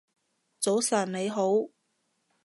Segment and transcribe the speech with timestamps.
[0.59, 1.67] 早晨你好